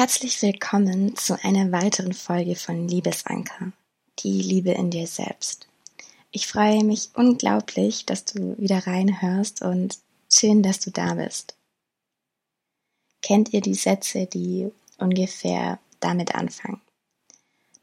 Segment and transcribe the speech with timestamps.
[0.00, 3.72] Herzlich willkommen zu einer weiteren Folge von Liebesanker,
[4.20, 5.68] die Liebe in dir selbst.
[6.30, 9.98] Ich freue mich unglaublich, dass du wieder reinhörst und
[10.32, 11.54] schön, dass du da bist.
[13.22, 16.80] Kennt ihr die Sätze, die ungefähr damit anfangen?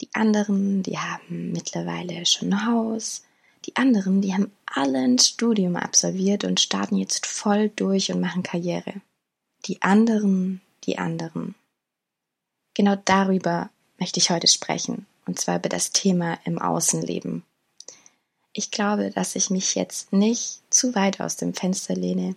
[0.02, 3.26] Die anderen, die haben mittlerweile schon ein Haus,
[3.66, 8.42] die anderen, die haben alle ein Studium absolviert und starten jetzt voll durch und machen
[8.42, 9.02] Karriere.
[9.68, 11.54] Die anderen, die anderen.
[12.78, 17.44] Genau darüber möchte ich heute sprechen, und zwar über das Thema im Außenleben.
[18.54, 22.36] Ich glaube, dass ich mich jetzt nicht zu weit aus dem Fenster lehne,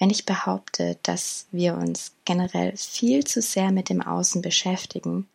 [0.00, 5.28] wenn ich behaupte, dass wir uns generell viel zu sehr mit dem Außen beschäftigen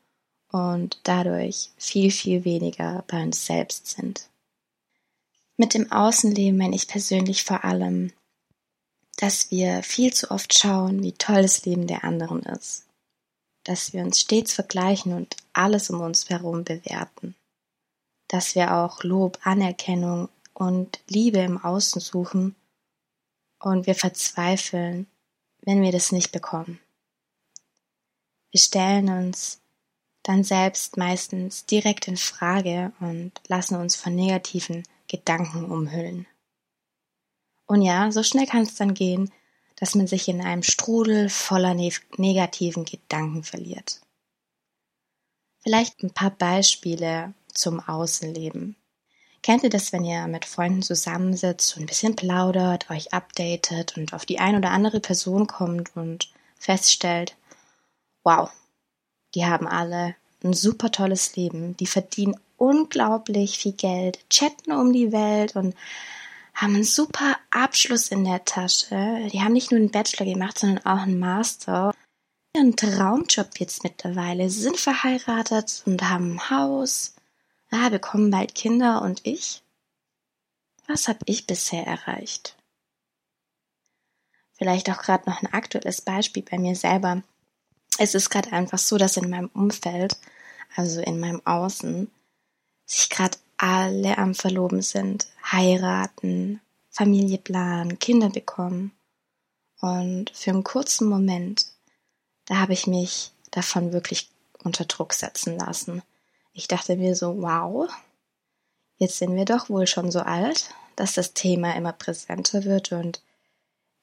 [0.52, 4.28] und dadurch viel, viel weniger bei uns selbst sind.
[5.56, 8.12] Mit dem Außenleben meine ich persönlich vor allem,
[9.16, 12.87] dass wir viel zu oft schauen, wie toll das Leben der anderen ist
[13.68, 17.36] dass wir uns stets vergleichen und alles um uns herum bewerten.
[18.30, 22.56] Dass wir auch Lob, Anerkennung und Liebe im Außen suchen
[23.60, 25.08] und wir verzweifeln,
[25.62, 26.80] wenn wir das nicht bekommen.
[28.52, 29.60] Wir stellen uns
[30.24, 36.26] dann selbst meistens direkt in Frage und lassen uns von negativen Gedanken umhüllen.
[37.66, 39.32] Und ja, so schnell kann es dann gehen,
[39.80, 44.02] dass man sich in einem Strudel voller ne negativen Gedanken verliert.
[45.64, 48.76] Vielleicht ein paar Beispiele zum Außenleben.
[49.44, 54.14] Kennt ihr das, wenn ihr mit Freunden zusammensitzt und ein bisschen plaudert, euch updatet und
[54.14, 57.36] auf die ein oder andere Person kommt und feststellt,
[58.24, 58.50] wow,
[59.36, 65.12] die haben alle ein super tolles Leben, die verdienen unglaublich viel Geld, chatten um die
[65.12, 65.76] Welt und
[66.58, 69.30] haben einen super Abschluss in der Tasche.
[69.32, 71.94] Die haben nicht nur einen Bachelor gemacht, sondern auch einen Master.
[72.56, 74.50] Einen Traumjob jetzt mittlerweile.
[74.50, 77.14] Sie sind verheiratet und haben ein Haus.
[77.72, 79.62] Ja, bekommen bald Kinder und ich?
[80.88, 82.56] Was habe ich bisher erreicht?
[84.54, 87.22] Vielleicht auch gerade noch ein aktuelles Beispiel bei mir selber.
[88.00, 90.18] Es ist gerade einfach so, dass in meinem Umfeld,
[90.76, 92.10] also in meinem Außen,
[92.88, 98.92] sich gerade alle am Verloben sind, heiraten, Familie planen, Kinder bekommen.
[99.80, 101.68] Und für einen kurzen Moment,
[102.46, 104.30] da habe ich mich davon wirklich
[104.64, 106.02] unter Druck setzen lassen.
[106.54, 107.90] Ich dachte mir so, wow,
[108.98, 113.22] jetzt sind wir doch wohl schon so alt, dass das Thema immer präsenter wird und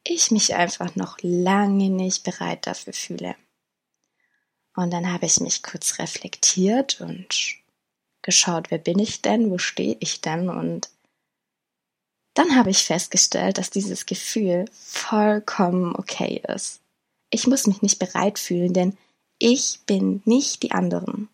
[0.05, 3.35] ich mich einfach noch lange nicht bereit dafür fühle.
[4.77, 7.57] Und dann habe ich mich kurz reflektiert und
[8.23, 10.91] geschaut, wer bin ich denn, wo stehe ich denn und
[12.35, 16.81] dann habe ich festgestellt, dass dieses Gefühl vollkommen okay ist.
[17.31, 18.97] Ich muss mich nicht bereit fühlen, denn
[19.39, 21.29] ich bin nicht die anderen.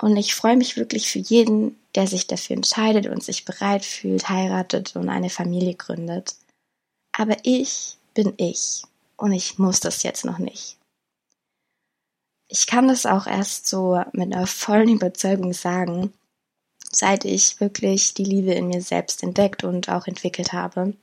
[0.00, 4.28] Und ich freue mich wirklich für jeden, der sich dafür entscheidet und sich bereit fühlt,
[4.28, 6.34] heiratet und eine Familie gründet.
[7.12, 8.82] Aber ich bin ich
[9.16, 10.76] und ich muss das jetzt noch nicht
[12.48, 16.12] ich kann das auch erst so mit einer vollen Überzeugung sagen,
[16.94, 20.94] seit ich wirklich die Liebe in mir selbst entdeckt und auch entwickelt habe.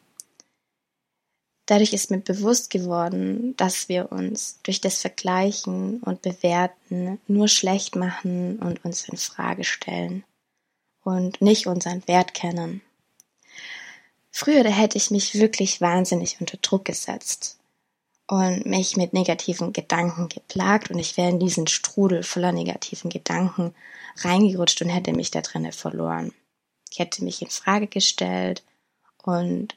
[1.65, 7.95] Dadurch ist mir bewusst geworden, dass wir uns durch das Vergleichen und Bewerten nur schlecht
[7.95, 10.23] machen und uns in Frage stellen
[11.03, 12.81] und nicht unseren Wert kennen.
[14.31, 17.60] Früher da hätte ich mich wirklich wahnsinnig unter Druck gesetzt
[18.31, 23.75] und mich mit negativen Gedanken geplagt und ich wäre in diesen Strudel voller negativen Gedanken
[24.19, 26.33] reingerutscht und hätte mich da drinnen verloren.
[26.89, 28.63] Ich hätte mich in Frage gestellt
[29.21, 29.75] und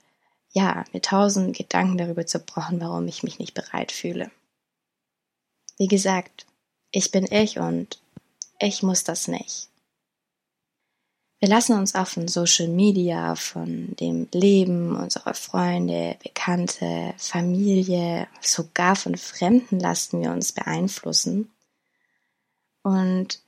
[0.53, 4.31] ja, mir tausend Gedanken darüber zerbrochen, warum ich mich nicht bereit fühle.
[5.77, 6.47] Wie gesagt,
[6.93, 8.01] ich bin ich und
[8.61, 9.69] ich muss das nicht.
[11.45, 18.97] Wir lassen uns auch von Social Media, von dem Leben unserer Freunde, Bekannte, Familie, sogar
[18.97, 21.53] von Fremden lassen wir uns beeinflussen.
[22.83, 23.43] Und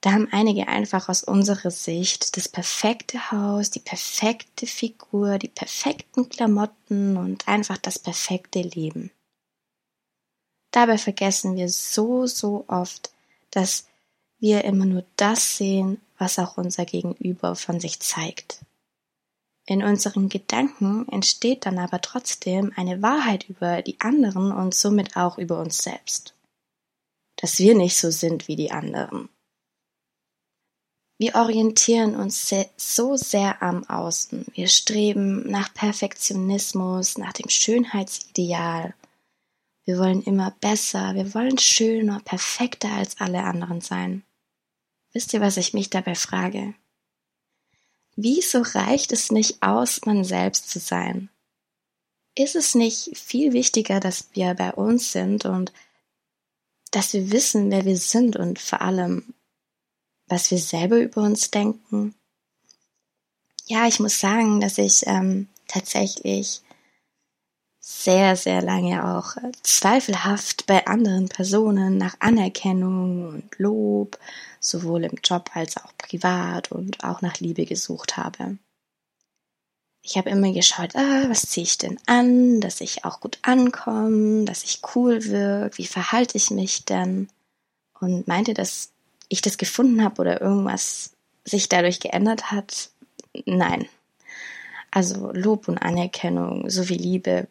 [0.00, 6.28] da haben einige einfach aus unserer Sicht das perfekte Haus, die perfekte Figur, die perfekten
[6.28, 9.10] Klamotten und einfach das perfekte Leben.
[10.70, 13.10] Dabei vergessen wir so, so oft,
[13.50, 13.88] dass
[14.44, 18.62] wir immer nur das sehen, was auch unser Gegenüber von sich zeigt.
[19.64, 25.38] In unseren Gedanken entsteht dann aber trotzdem eine Wahrheit über die anderen und somit auch
[25.38, 26.34] über uns selbst.
[27.36, 29.30] Dass wir nicht so sind wie die anderen.
[31.18, 34.44] Wir orientieren uns so sehr am Außen.
[34.52, 38.92] Wir streben nach Perfektionismus, nach dem Schönheitsideal.
[39.86, 44.22] Wir wollen immer besser, wir wollen schöner, perfekter als alle anderen sein.
[45.14, 46.74] Wisst ihr, was ich mich dabei frage?
[48.16, 51.30] Wieso reicht es nicht aus, man selbst zu sein?
[52.34, 55.72] Ist es nicht viel wichtiger, dass wir bei uns sind und
[56.90, 59.34] dass wir wissen, wer wir sind und vor allem,
[60.26, 62.14] was wir selber über uns denken?
[63.66, 66.60] Ja, ich muss sagen, dass ich ähm, tatsächlich
[67.86, 74.18] sehr, sehr lange auch äh, zweifelhaft bei anderen Personen nach Anerkennung und Lob,
[74.58, 78.56] sowohl im Job als auch privat und auch nach Liebe gesucht habe.
[80.00, 84.46] Ich habe immer geschaut, ah, was ziehe ich denn an, dass ich auch gut ankomme,
[84.46, 87.28] dass ich cool wirke, wie verhalte ich mich denn?
[88.00, 88.92] Und meinte, dass
[89.28, 91.10] ich das gefunden habe oder irgendwas
[91.44, 92.88] sich dadurch geändert hat.
[93.44, 93.86] Nein.
[94.90, 97.48] Also Lob und Anerkennung sowie Liebe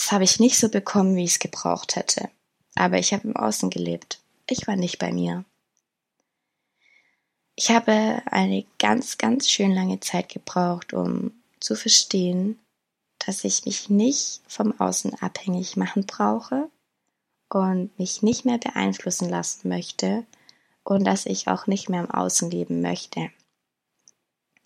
[0.00, 2.30] das habe ich nicht so bekommen, wie ich es gebraucht hätte.
[2.74, 4.18] Aber ich habe im Außen gelebt.
[4.48, 5.44] Ich war nicht bei mir.
[7.54, 12.58] Ich habe eine ganz, ganz schön lange Zeit gebraucht, um zu verstehen,
[13.18, 16.70] dass ich mich nicht vom Außen abhängig machen brauche
[17.50, 20.24] und mich nicht mehr beeinflussen lassen möchte
[20.82, 23.30] und dass ich auch nicht mehr im Außen leben möchte.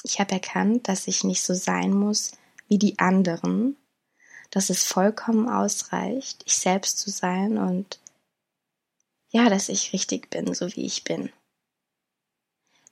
[0.04, 2.30] Ich habe erkannt, dass ich nicht so sein muss
[2.68, 3.76] wie die anderen,
[4.50, 8.00] dass es vollkommen ausreicht, ich selbst zu sein und
[9.30, 11.32] ja, dass ich richtig bin, so wie ich bin.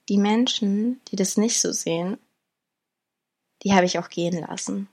[0.09, 2.19] Die Menschen, die das nicht so sehen,
[3.63, 4.89] die habe ich auch gehen lassen.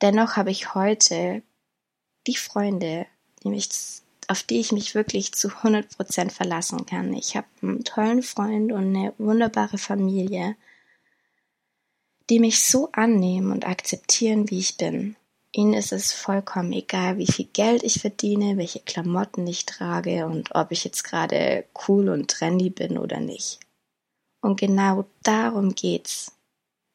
[0.00, 1.42] Dennoch habe ich heute
[2.26, 3.06] die Freunde,
[3.42, 3.48] die
[4.28, 7.12] auf die ich mich wirklich zu 100% verlassen kann.
[7.12, 10.56] Ich habe einen tollen Freund und eine wunderbare Familie,
[12.30, 15.16] die mich so annehmen und akzeptieren, wie ich bin.
[15.54, 20.54] Ihnen ist es vollkommen egal, wie viel Geld ich verdiene, welche Klamotten ich trage und
[20.54, 23.60] ob ich jetzt gerade cool und trendy bin oder nicht.
[24.40, 26.32] Und genau darum geht's.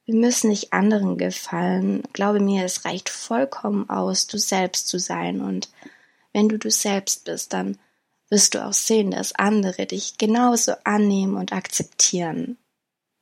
[0.06, 2.01] Wir müssen nicht anderen gefallen.
[2.13, 5.41] Glaube mir, es reicht vollkommen aus, du selbst zu sein.
[5.41, 5.69] Und
[6.33, 7.77] wenn du du selbst bist, dann
[8.30, 12.57] wirst du auch sehen, dass andere dich genauso annehmen und akzeptieren,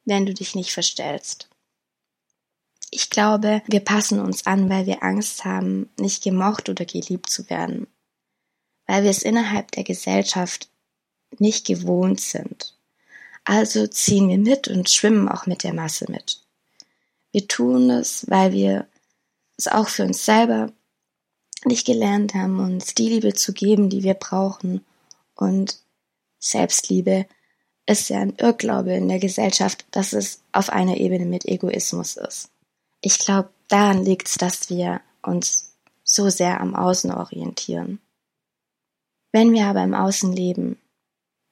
[0.05, 1.49] wenn du dich nicht verstellst.
[2.95, 7.49] Ich glaube, wir passen uns an, weil wir Angst haben, nicht gemocht oder geliebt zu
[7.49, 7.87] werden.
[8.87, 10.69] Weil wir es innerhalb der Gesellschaft
[11.37, 12.73] nicht gewohnt sind.
[13.43, 16.39] Also ziehen wir mit und schwimmen auch mit der Masse mit.
[17.33, 18.87] Wir tun es, weil wir
[19.57, 20.71] es auch für uns selber
[21.65, 24.85] nicht gelernt haben, uns die Liebe zu geben, die wir brauchen.
[25.35, 25.81] Und
[26.39, 27.25] Selbstliebe
[27.87, 32.51] ist ja ein Irrglaube in der Gesellschaft, dass es auf einer Ebene mit Egoismus ist.
[33.05, 37.99] Ich glaube, daran liegt es, dass wir uns so sehr am Außen orientieren.
[39.31, 40.79] Wenn wir aber im Außen leben,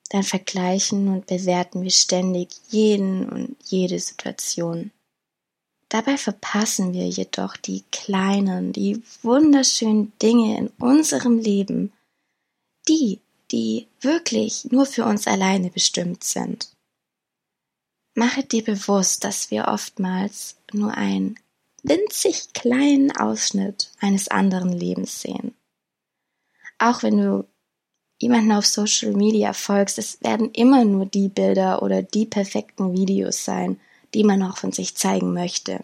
[0.10, 4.90] dann vergleichen und bewerten wir ständig jeden und jede Situation.
[5.90, 11.94] Dabei verpassen wir jedoch die kleinen, die wunderschönen Dinge in unserem Leben,
[12.88, 13.20] die,
[13.52, 16.74] die wirklich nur für uns alleine bestimmt sind.
[18.15, 21.36] Mache dir bewusst, dass wir oftmals nur ein
[21.82, 25.55] winzig kleinen Ausschnitt eines anderen Lebens sehen.
[26.77, 27.48] Auch wenn du
[28.22, 33.43] jemanden auf Social Media folgst, es werden immer nur die Bilder oder die perfekten Videos
[33.43, 33.79] sein,
[34.13, 35.84] die man auch von sich zeigen möchte.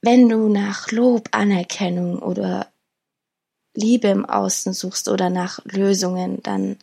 [0.00, 2.72] Wenn du nach Lob, Anerkennung oder
[3.74, 6.78] Liebe im Außen suchst oder nach Lösungen, dann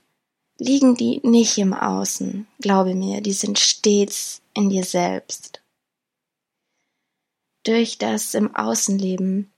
[0.57, 2.47] liegen die nicht im Außen.
[2.59, 5.61] Glaube mir, die sind stets in dir selbst
[7.65, 9.51] durch das im Außenleben,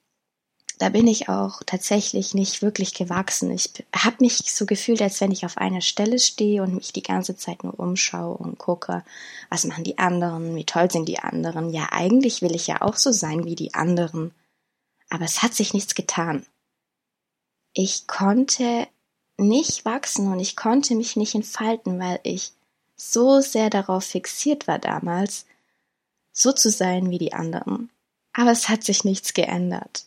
[0.80, 3.50] da bin ich auch tatsächlich nicht wirklich gewachsen.
[3.52, 7.04] Ich habe mich so gefühlt, als wenn ich auf einer Stelle stehe und mich die
[7.04, 9.04] ganze Zeit nur umschaue und gucke,
[9.50, 11.72] was machen die anderen, wie toll sind die anderen.
[11.72, 14.34] Ja, eigentlich will ich ja auch so sein wie die anderen.
[15.10, 16.46] Aber es hat sich nichts getan.
[17.74, 18.88] Ich konnte
[19.38, 22.54] nicht wachsen und ich konnte mich nicht entfalten, weil ich
[22.96, 25.46] so sehr darauf fixiert war damals,
[26.32, 27.90] so zu sein wie die anderen
[28.38, 30.06] aber es hat sich nichts geändert.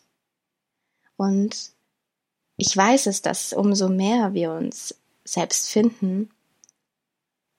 [1.16, 1.72] Und
[2.56, 4.94] ich weiß es, dass umso mehr wir uns
[5.24, 6.30] selbst finden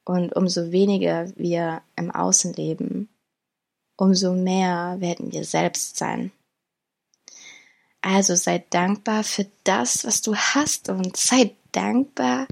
[0.05, 3.09] und umso weniger wir im Außen leben,
[3.97, 6.31] umso mehr werden wir selbst sein.
[7.99, 12.47] Also sei dankbar für das, was du hast und sei dankbar,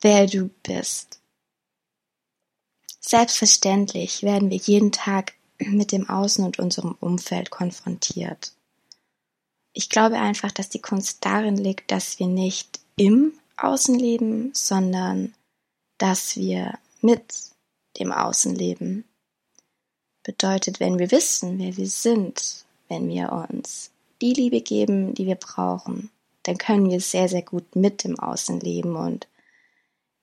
[0.00, 1.20] wer du bist.
[3.00, 8.52] Selbstverständlich werden wir jeden Tag mit dem Außen und unserem Umfeld konfrontiert.
[9.72, 15.34] Ich glaube einfach, dass die Kunst darin liegt, dass wir nicht im Außen leben, sondern
[15.98, 17.34] dass wir mit
[17.98, 19.04] dem Außen leben.
[20.22, 25.36] Bedeutet, wenn wir wissen, wer wir sind, wenn wir uns die Liebe geben, die wir
[25.36, 26.10] brauchen,
[26.42, 29.28] dann können wir sehr, sehr gut mit dem Außen leben und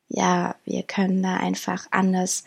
[0.10, 2.46] ja, wir können da einfach anders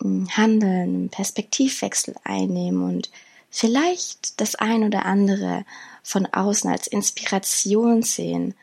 [0.00, 3.10] hm, handeln, Perspektivwechsel einnehmen und
[3.50, 5.64] vielleicht das ein oder andere
[6.02, 8.54] von außen als Inspiration sehen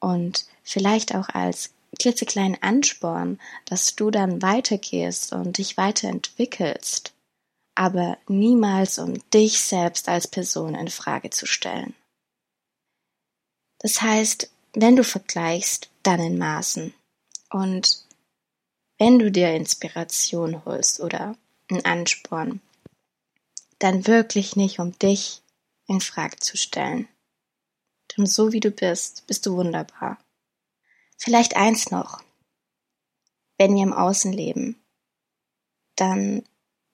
[0.00, 7.12] und vielleicht auch als klitzekleinen Ansporn, dass du dann weitergehst und dich weiterentwickelst,
[7.74, 11.94] aber niemals um dich selbst als Person in Frage zu stellen.
[13.78, 16.94] Das heißt, wenn du vergleichst, dann in Maßen.
[17.50, 18.04] Und
[18.98, 21.36] wenn du dir Inspiration holst oder
[21.70, 22.60] einen Ansporn,
[23.78, 25.42] dann wirklich nicht, um dich
[25.86, 27.08] in Frage zu stellen.
[28.16, 30.18] Denn so wie du bist, bist du wunderbar.
[31.16, 32.22] Vielleicht eins noch.
[33.56, 34.80] Wenn wir im Außen leben,
[35.96, 36.44] dann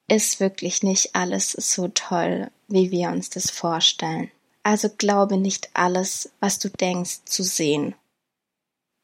[0.07, 4.31] ist wirklich nicht alles so toll, wie wir uns das vorstellen.
[4.65, 7.93] Also glaube nicht alles, was du denkst, zu sehen.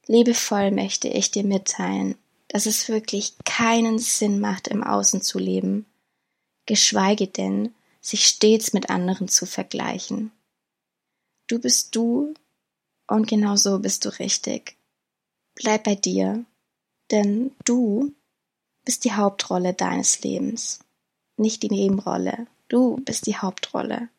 [0.07, 2.15] Liebevoll möchte ich dir mitteilen,
[2.47, 5.85] dass es wirklich keinen Sinn macht, im Außen zu leben,
[6.65, 10.31] geschweige denn, sich stets mit anderen zu vergleichen.
[11.45, 12.33] Du bist du
[13.05, 14.77] und genau so bist du richtig.
[15.53, 16.43] Bleib bei dir,
[17.11, 18.11] denn du
[18.83, 20.79] bist die Hauptrolle deines Lebens,
[21.37, 22.47] nicht die Nebenrolle.
[22.67, 24.09] Du bist die Hauptrolle.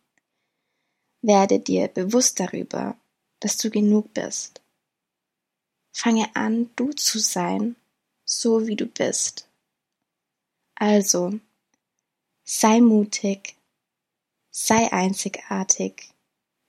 [1.23, 2.97] Werde dir bewusst darüber,
[3.41, 4.61] dass du genug bist.
[5.93, 7.77] Fange an, du zu sein,
[8.25, 9.49] so wie du bist.
[10.75, 11.39] Also,
[12.45, 13.57] sei mutig,
[14.51, 16.11] sei einzigartig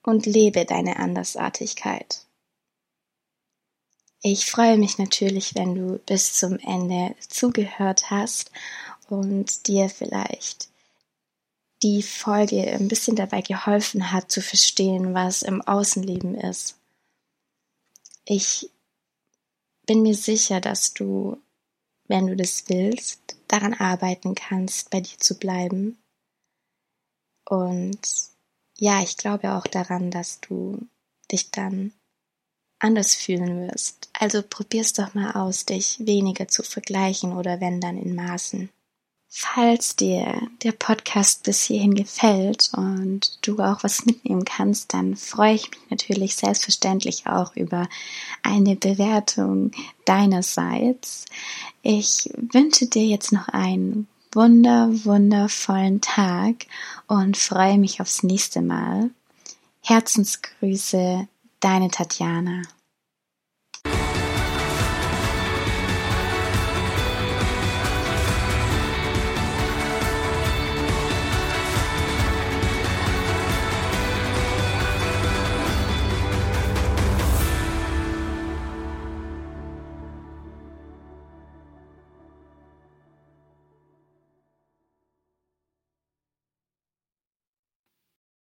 [0.03, 2.25] und lebe deine Andersartigkeit.
[4.21, 8.51] Ich freue mich natürlich, wenn du bis zum Ende zugehört hast
[9.09, 10.69] und dir vielleicht
[11.83, 16.77] die Folge ein bisschen dabei geholfen hat zu verstehen, was im Außenleben ist.
[18.25, 18.69] Ich
[19.85, 21.37] bin mir sicher, dass du,
[22.07, 25.97] wenn du das willst, daran arbeiten kannst, bei dir zu bleiben.
[27.45, 27.99] Und
[28.77, 30.87] ja, ich glaube auch daran, dass du
[31.31, 31.91] dich dann
[32.79, 34.09] anders fühlen wirst.
[34.13, 38.69] Also probier's doch mal aus, dich weniger zu vergleichen oder wenn dann in Maßen.
[39.35, 45.55] Falls dir der Podcast bis hierhin gefällt und du auch was mitnehmen kannst, dann freue
[45.55, 47.89] ich mich natürlich selbstverständlich auch über
[48.43, 49.71] eine Bewertung
[50.05, 51.25] deinerseits.
[51.81, 56.67] Ich wünsche dir jetzt noch einen wunder, wundervollen Tag
[57.07, 59.09] und freue mich aufs nächste Mal.
[59.81, 61.27] Herzensgrüße,
[61.59, 62.61] deine Tatjana.